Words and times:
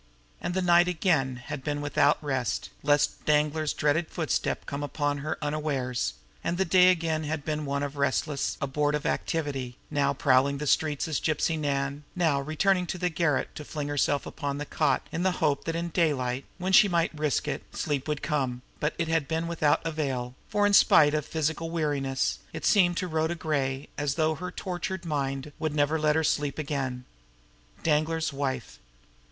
And 0.41 0.55
the 0.55 0.63
night 0.63 0.87
again 0.87 1.35
had 1.35 1.63
been 1.63 1.79
without 1.79 2.17
rest, 2.23 2.71
lest 2.81 3.23
Danglar's 3.25 3.71
dreaded 3.71 4.07
footstep 4.09 4.65
come 4.65 4.81
upon 4.81 5.19
her 5.19 5.37
unawares; 5.43 6.15
and 6.43 6.57
the 6.57 6.65
day 6.65 6.89
again 6.89 7.23
had 7.25 7.45
been 7.45 7.67
one 7.67 7.83
of 7.83 7.97
restless, 7.97 8.57
abortive 8.59 9.05
activity, 9.05 9.77
now 9.91 10.11
prowling 10.11 10.57
the 10.57 10.65
streets 10.65 11.07
as 11.07 11.19
Gypsy 11.21 11.55
Nan, 11.59 12.03
now 12.15 12.41
returning 12.41 12.87
to 12.87 12.97
the 12.97 13.11
garret 13.11 13.53
to 13.53 13.63
fling 13.63 13.89
herself 13.89 14.25
upon 14.25 14.57
the 14.57 14.65
cot 14.65 15.05
in 15.11 15.21
the 15.21 15.33
hope 15.33 15.65
that 15.65 15.75
in 15.75 15.89
daylight, 15.89 16.45
when 16.57 16.73
she 16.73 16.87
might 16.87 17.13
risk 17.15 17.47
it, 17.47 17.61
sleep 17.77 18.07
would 18.07 18.23
come, 18.23 18.63
but 18.79 18.95
it 18.97 19.07
had 19.07 19.27
been 19.27 19.45
without 19.45 19.85
avail, 19.85 20.33
for, 20.49 20.65
in 20.65 20.73
spite 20.73 21.13
of 21.13 21.27
physical 21.27 21.69
weariness, 21.69 22.39
it 22.53 22.65
seemed 22.65 22.97
to 22.97 23.07
Rhoda 23.07 23.35
Gray 23.35 23.87
as 23.99 24.15
though 24.15 24.33
her 24.33 24.49
tortured 24.49 25.05
mind 25.05 25.51
would 25.59 25.75
never 25.75 25.99
let 25.99 26.15
her 26.15 26.23
sleep 26.23 26.57
again. 26.57 27.05
Danglar's 27.83 28.33
wife! 28.33 28.79